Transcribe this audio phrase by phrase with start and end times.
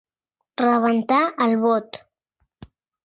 [0.61, 2.03] Rebentar el bot.